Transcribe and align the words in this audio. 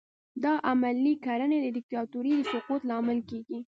دا 0.43 0.53
عملي 0.69 1.13
کړنې 1.25 1.57
د 1.61 1.67
دیکتاتورۍ 1.77 2.33
د 2.37 2.41
سقوط 2.51 2.81
لامل 2.89 3.19
کیږي. 3.29 3.59